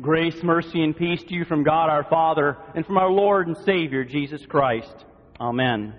[0.00, 3.56] Grace, mercy, and peace to you from God our Father and from our Lord and
[3.58, 4.92] Savior, Jesus Christ.
[5.40, 5.94] Amen.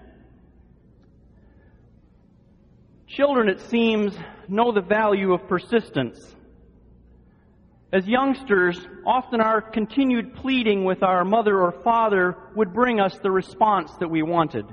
[3.08, 4.14] Children, it seems,
[4.50, 6.20] know the value of persistence.
[7.94, 13.32] As youngsters, often our continued pleading with our mother or father would bring us the
[13.32, 14.66] response that we wanted.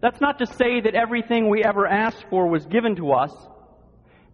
[0.00, 3.32] That's not to say that everything we ever asked for was given to us,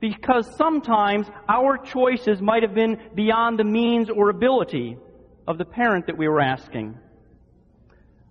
[0.03, 4.99] because sometimes our choices might have been beyond the means or ability
[5.47, 6.99] of the parent that we were asking.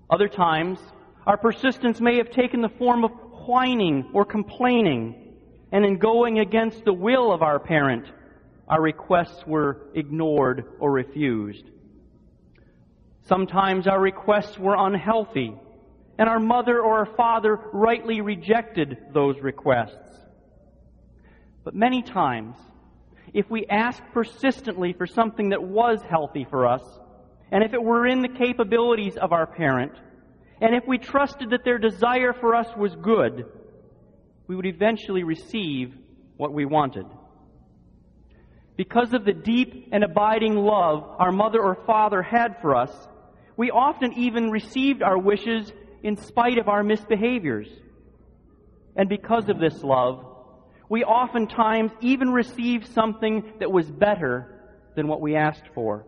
[0.10, 0.80] Other times,
[1.26, 3.12] our persistence may have taken the form of
[3.48, 5.34] whining or complaining,
[5.72, 8.05] and in going against the will of our parent,
[8.68, 11.63] our requests were ignored or refused.
[13.24, 15.55] Sometimes our requests were unhealthy,
[16.20, 20.11] and our mother or our father rightly rejected those requests.
[21.64, 22.56] But many times,
[23.34, 26.84] if we ask persistently for something that was healthy for us,
[27.52, 29.94] and if it were in the capabilities of our parent,
[30.60, 33.46] and if we trusted that their desire for us was good,
[34.48, 35.94] we would eventually receive
[36.38, 37.05] what we wanted.
[38.78, 42.91] Because of the deep and abiding love our mother or father had for us,
[43.55, 45.72] we often even received our wishes
[46.04, 47.68] in spite of our misbehaviors.
[48.96, 50.26] And because of this love,
[50.92, 54.62] we oftentimes even receive something that was better
[54.94, 56.06] than what we asked for.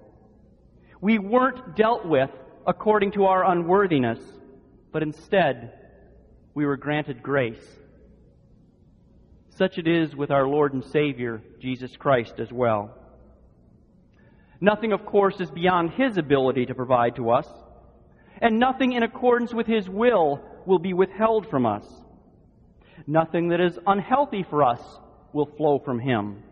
[0.99, 2.29] We weren't dealt with
[2.67, 4.19] according to our unworthiness,
[4.91, 5.71] but instead,
[6.53, 7.65] we were granted grace.
[9.51, 12.93] Such it is with our Lord and Savior, Jesus Christ, as well.
[14.59, 17.47] Nothing, of course, is beyond His ability to provide to us,
[18.41, 21.85] and nothing in accordance with His will will be withheld from us.
[23.05, 24.81] Nothing that is unhealthy for us
[25.33, 26.43] will flow from Him.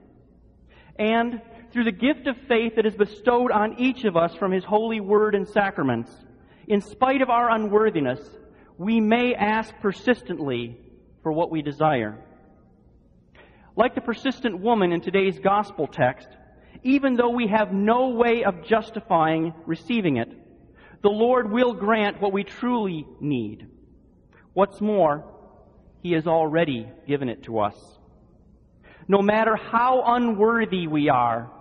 [0.98, 4.64] And through the gift of faith that is bestowed on each of us from His
[4.64, 6.12] holy word and sacraments,
[6.68, 8.20] in spite of our unworthiness,
[8.78, 10.78] we may ask persistently
[11.24, 12.18] for what we desire.
[13.76, 16.28] Like the persistent woman in today's gospel text,
[16.84, 20.30] even though we have no way of justifying receiving it,
[21.02, 23.68] the Lord will grant what we truly need.
[24.54, 25.31] What's more,
[26.02, 27.76] he has already given it to us.
[29.08, 31.52] No matter how unworthy we are,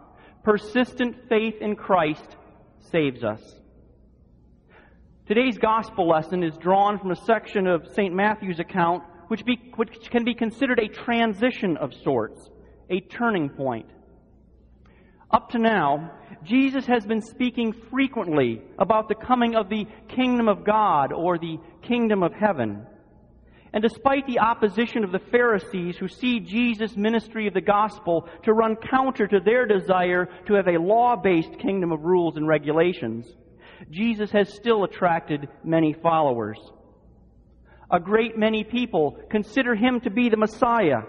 [0.42, 2.36] persistent faith in Christ
[2.90, 3.40] saves us.
[5.26, 8.14] Today's gospel lesson is drawn from a section of St.
[8.14, 12.50] Matthew's account which, be, which can be considered a transition of sorts,
[12.90, 13.86] a turning point.
[15.30, 16.10] Up to now,
[16.42, 21.58] Jesus has been speaking frequently about the coming of the kingdom of God or the
[21.82, 22.84] kingdom of heaven.
[23.72, 28.53] And despite the opposition of the Pharisees who see Jesus' ministry of the gospel to
[28.53, 33.26] run counter to their desire to have a law based kingdom of rules and regulations,
[33.91, 36.59] Jesus has still attracted many followers.
[37.91, 41.03] A great many people consider him to be the Messiah,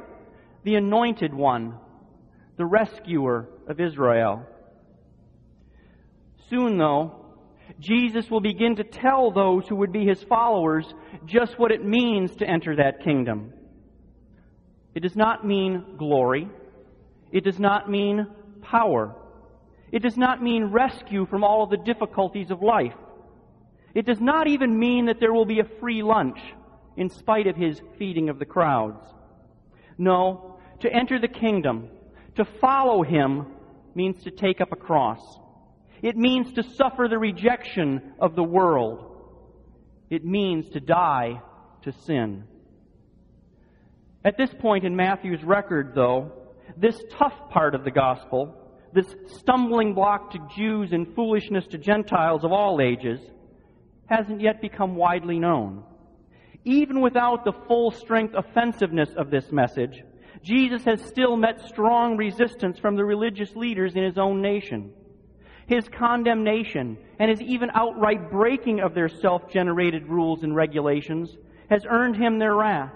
[0.63, 1.77] the anointed one,
[2.57, 4.45] the rescuer of Israel.
[6.49, 7.20] Soon, though,
[7.79, 10.85] Jesus will begin to tell those who would be his followers
[11.25, 13.53] just what it means to enter that kingdom.
[14.93, 16.49] It does not mean glory.
[17.31, 18.27] It does not mean
[18.61, 19.15] power.
[19.91, 22.93] It does not mean rescue from all of the difficulties of life.
[23.93, 26.39] It does not even mean that there will be a free lunch
[26.97, 29.03] in spite of his feeding of the crowds.
[29.97, 31.89] No, to enter the kingdom,
[32.35, 33.47] to follow him,
[33.95, 35.19] means to take up a cross.
[36.01, 39.05] It means to suffer the rejection of the world.
[40.09, 41.41] It means to die
[41.83, 42.45] to sin.
[44.25, 46.31] At this point in Matthew's record, though,
[46.75, 48.55] this tough part of the gospel,
[48.93, 53.19] this stumbling block to Jews and foolishness to Gentiles of all ages,
[54.07, 55.83] hasn't yet become widely known.
[56.65, 60.03] Even without the full strength offensiveness of this message,
[60.43, 64.93] Jesus has still met strong resistance from the religious leaders in his own nation
[65.71, 71.33] his condemnation, and his even outright breaking of their self generated rules and regulations
[71.69, 72.91] has earned him their wrath.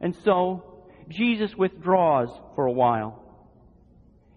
[0.00, 3.22] And so, Jesus withdraws for a while.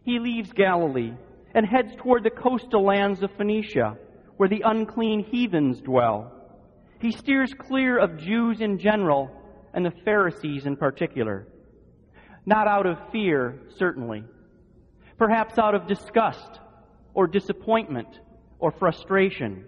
[0.04, 1.14] He leaves Galilee
[1.56, 3.98] and heads toward the coastal lands of Phoenicia,
[4.36, 6.34] where the unclean heathens dwell.
[7.00, 9.32] He steers clear of Jews in general
[9.74, 11.48] and the Pharisees in particular.
[12.46, 14.26] Not out of fear, certainly.
[15.18, 16.60] Perhaps out of disgust
[17.20, 18.08] or disappointment
[18.60, 19.66] or frustration.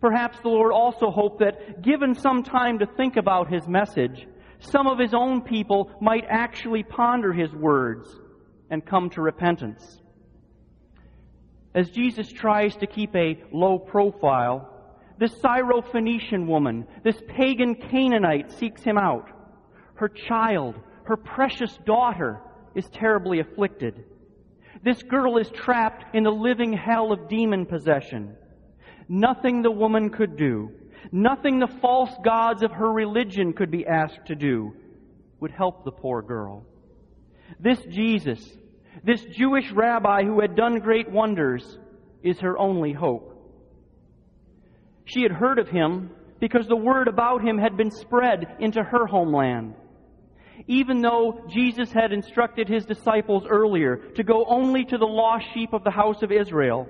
[0.00, 4.28] Perhaps the Lord also hoped that, given some time to think about his message,
[4.60, 8.08] some of his own people might actually ponder his words
[8.70, 10.00] and come to repentance.
[11.74, 14.68] As Jesus tries to keep a low profile,
[15.18, 19.28] this Syrophoenician woman, this pagan Canaanite seeks him out.
[19.94, 20.76] Her child,
[21.06, 22.40] her precious daughter,
[22.76, 24.04] is terribly afflicted.
[24.82, 28.36] This girl is trapped in the living hell of demon possession.
[29.08, 30.70] Nothing the woman could do,
[31.12, 34.72] nothing the false gods of her religion could be asked to do,
[35.40, 36.64] would help the poor girl.
[37.58, 38.40] This Jesus,
[39.04, 41.78] this Jewish rabbi who had done great wonders,
[42.22, 43.26] is her only hope.
[45.04, 49.06] She had heard of him because the word about him had been spread into her
[49.06, 49.74] homeland.
[50.66, 55.72] Even though Jesus had instructed his disciples earlier to go only to the lost sheep
[55.72, 56.88] of the house of Israel,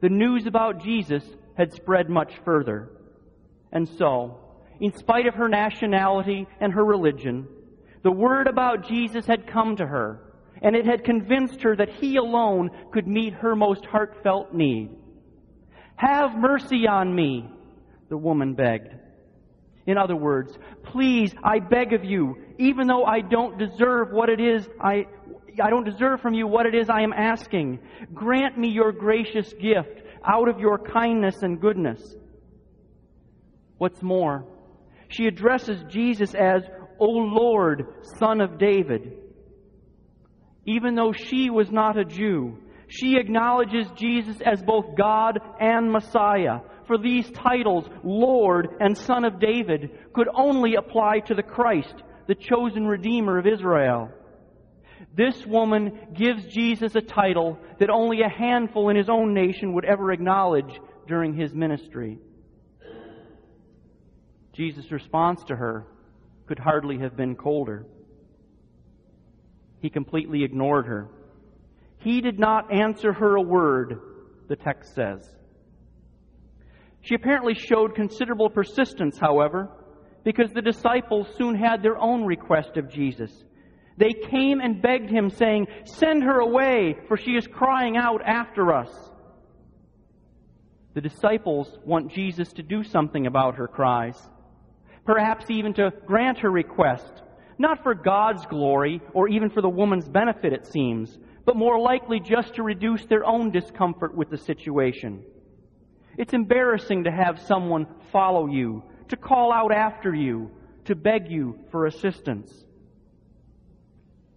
[0.00, 1.24] the news about Jesus
[1.56, 2.90] had spread much further.
[3.70, 4.38] And so,
[4.80, 7.46] in spite of her nationality and her religion,
[8.02, 10.20] the word about Jesus had come to her,
[10.60, 14.90] and it had convinced her that he alone could meet her most heartfelt need.
[15.96, 17.48] Have mercy on me,
[18.08, 18.92] the woman begged.
[19.86, 24.40] In other words, please, I beg of you, even though I don't deserve what it
[24.40, 25.06] is I,
[25.62, 27.80] I don't deserve from you what it is I am asking,
[28.14, 32.00] grant me your gracious gift out of your kindness and goodness.
[33.78, 34.44] What's more,
[35.08, 36.62] she addresses Jesus as,
[36.98, 37.86] O Lord,
[38.18, 39.18] Son of David.
[40.64, 42.58] Even though she was not a Jew,
[42.92, 46.60] she acknowledges Jesus as both God and Messiah.
[46.86, 51.94] For these titles, Lord and Son of David, could only apply to the Christ,
[52.26, 54.10] the chosen Redeemer of Israel.
[55.16, 59.86] This woman gives Jesus a title that only a handful in his own nation would
[59.86, 60.78] ever acknowledge
[61.08, 62.18] during his ministry.
[64.52, 65.86] Jesus' response to her
[66.46, 67.86] could hardly have been colder.
[69.80, 71.08] He completely ignored her.
[72.02, 74.00] He did not answer her a word,
[74.48, 75.28] the text says.
[77.02, 79.70] She apparently showed considerable persistence, however,
[80.24, 83.30] because the disciples soon had their own request of Jesus.
[83.98, 88.72] They came and begged him, saying, Send her away, for she is crying out after
[88.72, 88.90] us.
[90.94, 94.20] The disciples want Jesus to do something about her cries,
[95.04, 97.22] perhaps even to grant her request,
[97.58, 102.20] not for God's glory or even for the woman's benefit, it seems, but more likely
[102.20, 105.24] just to reduce their own discomfort with the situation.
[106.18, 110.50] It's embarrassing to have someone follow you, to call out after you,
[110.84, 112.52] to beg you for assistance.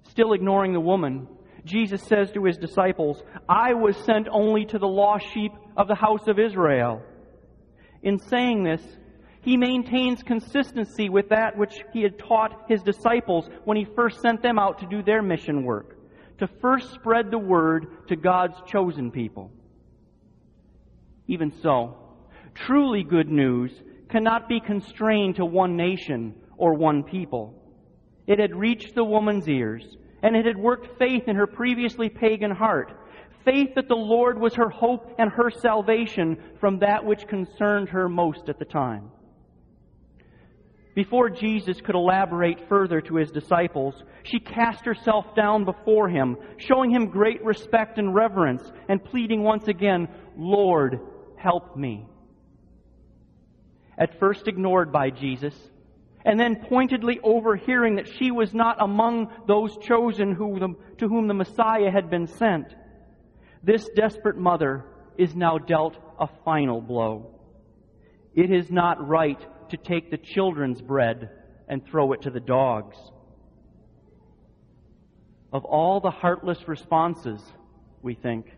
[0.10, 1.28] Still ignoring the woman,
[1.66, 5.96] Jesus says to his disciples, I was sent only to the lost sheep of the
[5.96, 7.02] house of Israel.
[8.04, 8.82] In saying this,
[9.42, 14.42] he maintains consistency with that which he had taught his disciples when he first sent
[14.42, 15.95] them out to do their mission work,
[16.40, 19.52] to first spread the word to God's chosen people.
[21.28, 21.98] Even so,
[22.54, 23.72] truly good news
[24.10, 27.62] cannot be constrained to one nation or one people.
[28.28, 29.84] It had reached the woman's ears,
[30.22, 32.92] and it had worked faith in her previously pagan heart,
[33.44, 38.10] faith that the Lord was her hope and her salvation from that which concerned her
[38.10, 39.12] most at the time.
[40.96, 46.90] Before Jesus could elaborate further to his disciples, she cast herself down before him, showing
[46.90, 50.08] him great respect and reverence, and pleading once again,
[50.38, 51.02] Lord,
[51.36, 52.08] help me.
[53.98, 55.54] At first ignored by Jesus,
[56.24, 61.28] and then pointedly overhearing that she was not among those chosen who the, to whom
[61.28, 62.74] the Messiah had been sent,
[63.62, 64.86] this desperate mother
[65.18, 67.32] is now dealt a final blow.
[68.34, 71.30] It is not right to take the children's bread
[71.68, 72.98] and throw it to the dogs.
[75.52, 77.42] Of all the heartless responses,
[78.02, 78.52] we think,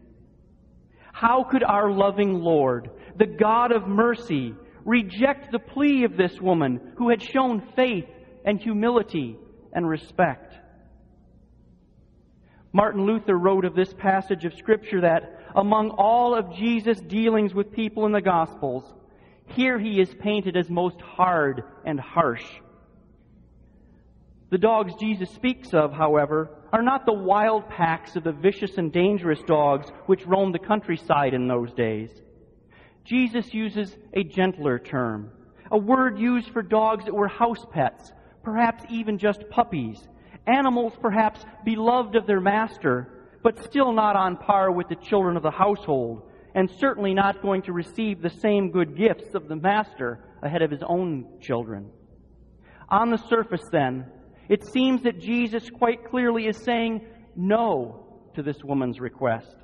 [1.13, 4.53] how could our loving Lord, the God of mercy,
[4.85, 8.05] reject the plea of this woman who had shown faith
[8.45, 9.37] and humility
[9.73, 10.53] and respect?
[12.71, 17.71] Martin Luther wrote of this passage of Scripture that among all of Jesus' dealings with
[17.71, 18.83] people in the Gospels,
[19.47, 22.45] here he is painted as most hard and harsh.
[24.49, 28.91] The dogs Jesus speaks of, however, are not the wild packs of the vicious and
[28.91, 32.09] dangerous dogs which roamed the countryside in those days.
[33.03, 35.31] Jesus uses a gentler term,
[35.71, 38.11] a word used for dogs that were house pets,
[38.43, 40.07] perhaps even just puppies,
[40.45, 45.43] animals perhaps beloved of their master, but still not on par with the children of
[45.43, 46.26] the household,
[46.57, 50.71] and certainly not going to receive the same good gifts of the master ahead of
[50.71, 51.87] his own children.
[52.89, 54.07] On the surface, then,
[54.49, 59.55] it seems that Jesus quite clearly is saying no to this woman's request.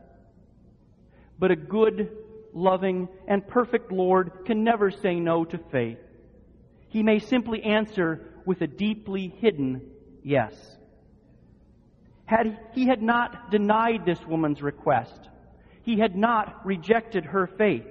[1.40, 2.16] But a good,
[2.54, 5.98] loving, and perfect Lord can never say no to faith.
[6.90, 9.82] He may simply answer with a deeply hidden
[10.22, 10.54] yes.
[12.26, 15.30] Had he had not denied this woman's request,
[15.84, 17.86] he had not rejected her faith.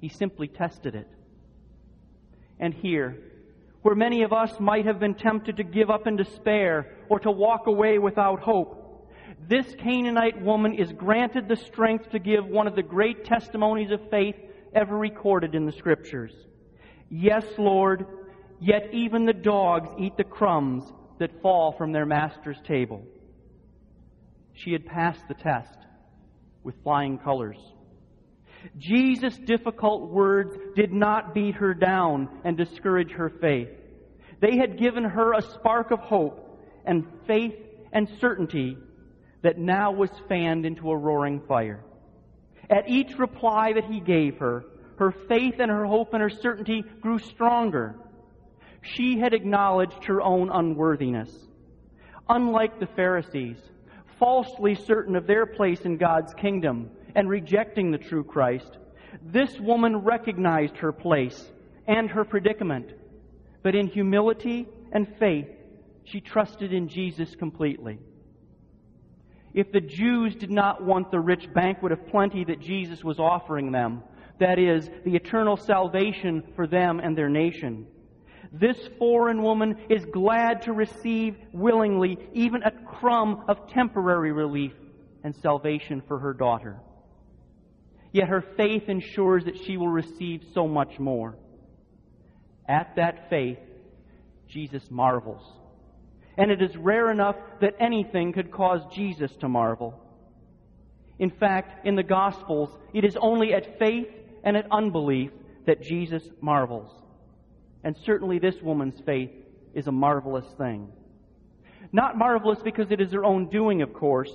[0.00, 1.08] He simply tested it.
[2.58, 3.18] And here,
[3.82, 7.30] where many of us might have been tempted to give up in despair or to
[7.30, 9.10] walk away without hope,
[9.48, 14.10] this Canaanite woman is granted the strength to give one of the great testimonies of
[14.10, 14.36] faith
[14.74, 16.32] ever recorded in the Scriptures.
[17.10, 18.06] Yes, Lord,
[18.60, 20.84] yet even the dogs eat the crumbs
[21.18, 23.02] that fall from their master's table.
[24.54, 25.76] She had passed the test
[26.62, 27.58] with flying colors.
[28.76, 33.68] Jesus' difficult words did not beat her down and discourage her faith.
[34.40, 37.54] They had given her a spark of hope and faith
[37.92, 38.76] and certainty
[39.42, 41.84] that now was fanned into a roaring fire.
[42.68, 44.64] At each reply that he gave her,
[44.98, 47.96] her faith and her hope and her certainty grew stronger.
[48.82, 51.34] She had acknowledged her own unworthiness.
[52.28, 53.58] Unlike the Pharisees,
[54.20, 58.78] falsely certain of their place in God's kingdom and rejecting the true Christ,
[59.20, 61.50] this woman recognized her place
[61.88, 62.92] and her predicament.
[63.64, 65.48] But in humility and faith,
[66.04, 67.98] she trusted in Jesus completely.
[69.52, 73.72] If the Jews did not want the rich banquet of plenty that Jesus was offering
[73.72, 74.02] them,
[74.38, 77.86] that is, the eternal salvation for them and their nation,
[78.52, 84.72] this foreign woman is glad to receive willingly even a crumb of temporary relief
[85.22, 86.80] and salvation for her daughter.
[88.12, 91.36] Yet her faith ensures that she will receive so much more.
[92.68, 93.58] At that faith,
[94.48, 95.42] Jesus marvels.
[96.36, 99.94] And it is rare enough that anything could cause Jesus to marvel.
[101.20, 104.08] In fact, in the Gospels, it is only at faith
[104.42, 105.30] and at unbelief
[105.66, 106.90] that Jesus marvels.
[107.84, 109.30] And certainly this woman's faith
[109.74, 110.92] is a marvelous thing.
[111.92, 114.30] Not marvelous because it is her own doing, of course,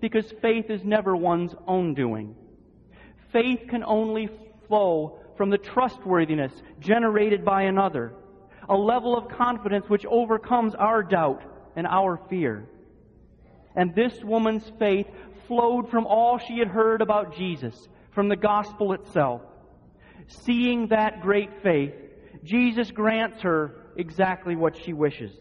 [0.00, 2.34] because faith is never one's own doing.
[3.32, 4.28] Faith can only
[4.66, 8.12] flow from the trustworthiness generated by another,
[8.68, 11.42] a level of confidence which overcomes our doubt
[11.76, 12.68] and our fear.
[13.76, 15.06] And this woman's faith
[15.46, 19.42] flowed from all she had heard about Jesus, from the gospel itself.
[20.26, 21.94] Seeing that great faith,
[22.44, 25.32] Jesus grants her exactly what she wishes.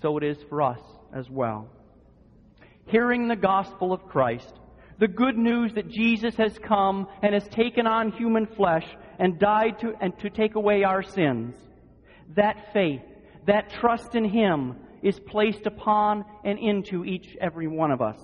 [0.00, 0.80] So it is for us
[1.14, 1.68] as well.
[2.86, 4.52] Hearing the gospel of Christ,
[4.98, 8.86] the good news that Jesus has come and has taken on human flesh
[9.18, 11.54] and died to, and to take away our sins,
[12.34, 13.02] that faith,
[13.46, 18.18] that trust in Him is placed upon and into each every one of us,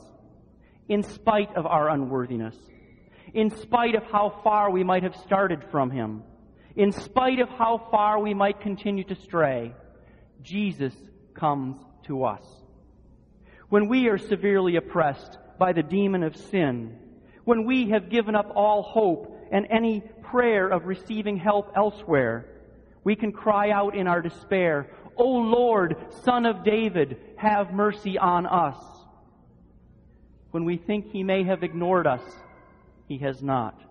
[0.88, 2.57] in spite of our unworthiness,
[3.35, 6.23] in spite of how far we might have started from Him,
[6.78, 9.75] in spite of how far we might continue to stray,
[10.42, 10.94] Jesus
[11.35, 12.44] comes to us.
[13.68, 16.97] When we are severely oppressed by the demon of sin,
[17.44, 22.47] when we have given up all hope and any prayer of receiving help elsewhere,
[23.02, 28.47] we can cry out in our despair, O Lord, Son of David, have mercy on
[28.47, 28.76] us.
[30.52, 32.23] When we think he may have ignored us,
[33.08, 33.88] he has not.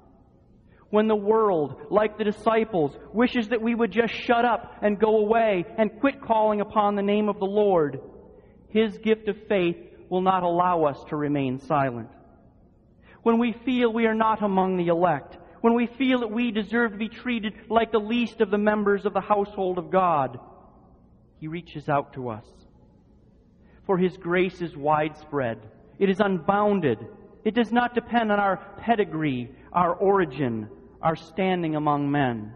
[0.89, 5.17] When the world, like the disciples, wishes that we would just shut up and go
[5.17, 7.99] away and quit calling upon the name of the Lord,
[8.69, 9.77] his gift of faith
[10.09, 12.09] will not allow us to remain silent.
[13.23, 16.91] When we feel we are not among the elect, when we feel that we deserve
[16.91, 20.39] to be treated like the least of the members of the household of God,
[21.39, 22.45] He reaches out to us.
[23.85, 25.59] For His grace is widespread.
[25.99, 26.99] It is unbounded.
[27.43, 30.69] It does not depend on our pedigree, our origin,
[31.01, 32.53] our standing among men.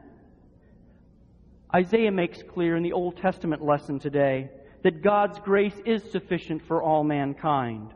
[1.74, 4.50] Isaiah makes clear in the Old Testament lesson today
[4.83, 7.93] that God's grace is sufficient for all mankind.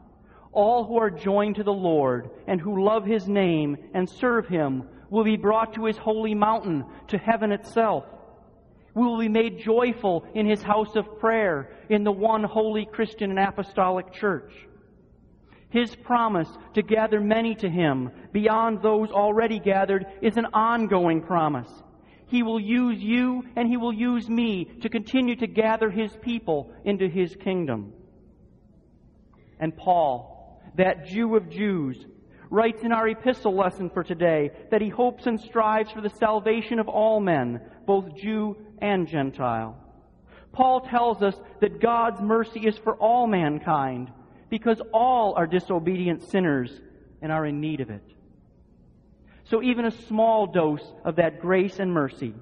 [0.51, 4.87] All who are joined to the Lord and who love His name and serve Him
[5.09, 8.05] will be brought to His holy mountain, to heaven itself.
[8.93, 13.29] We will be made joyful in His house of prayer, in the one holy Christian
[13.29, 14.53] and apostolic church.
[15.75, 21.69] His promise to gather many to Him beyond those already gathered is an ongoing promise.
[22.27, 26.71] He will use you and He will use me to continue to gather His people
[26.85, 27.91] into His kingdom.
[29.59, 31.97] And Paul, that Jew of Jews,
[32.49, 36.79] writes in our epistle lesson for today that he hopes and strives for the salvation
[36.79, 39.77] of all men, both Jew and Gentile.
[40.53, 44.09] Paul tells us that God's mercy is for all mankind
[44.55, 46.71] because all are disobedient sinners
[47.21, 48.01] and are in need of it.
[49.43, 52.33] So even a small dose of that grace and mercy,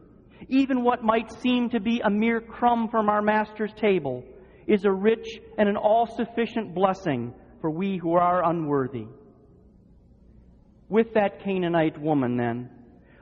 [0.47, 4.23] even what might seem to be a mere crumb from our Master's table,
[4.67, 5.27] is a rich
[5.57, 9.07] and an all sufficient blessing for we who are unworthy.
[10.89, 12.69] With that Canaanite woman, then,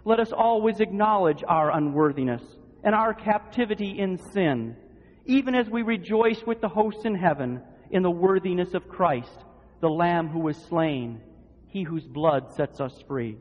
[0.03, 2.43] let us always acknowledge our unworthiness
[2.83, 4.75] and our captivity in sin,
[5.25, 9.37] even as we rejoice with the hosts in heaven in the worthiness of Christ,
[9.81, 11.21] the Lamb who was slain,
[11.67, 13.37] he whose blood sets us free.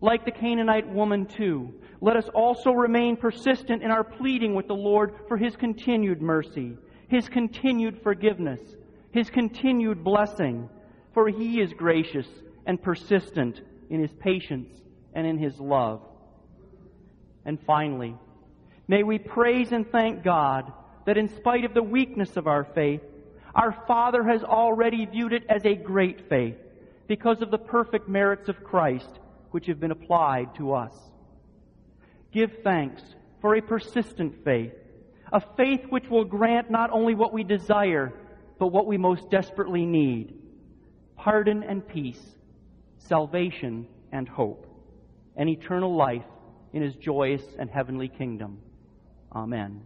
[0.00, 4.74] Like the Canaanite woman, too, let us also remain persistent in our pleading with the
[4.74, 6.76] Lord for his continued mercy,
[7.08, 8.60] his continued forgiveness,
[9.12, 10.70] his continued blessing,
[11.12, 12.26] for he is gracious
[12.66, 13.60] and persistent
[13.90, 14.80] in his patience
[15.14, 16.00] and in his love.
[17.44, 18.16] And finally,
[18.88, 20.72] may we praise and thank God
[21.04, 23.02] that in spite of the weakness of our faith,
[23.54, 26.56] our Father has already viewed it as a great faith
[27.08, 29.18] because of the perfect merits of Christ
[29.50, 30.94] which have been applied to us.
[32.32, 33.02] Give thanks
[33.40, 34.72] for a persistent faith,
[35.32, 38.12] a faith which will grant not only what we desire,
[38.58, 40.34] but what we most desperately need
[41.16, 42.20] pardon and peace,
[42.96, 44.66] salvation and hope,
[45.36, 46.24] and eternal life
[46.72, 48.58] in his joyous and heavenly kingdom.
[49.34, 49.82] Amen.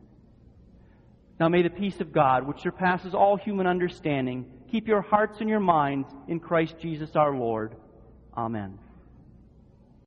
[1.40, 5.48] Now may the peace of God, which surpasses all human understanding, keep your hearts and
[5.48, 7.74] your minds in Christ Jesus our Lord.
[8.36, 8.78] Amen.